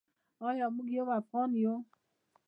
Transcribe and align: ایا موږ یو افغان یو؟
ایا 0.47 0.65
موږ 0.75 0.87
یو 0.97 1.07
افغان 1.19 1.49
یو؟ 1.61 1.75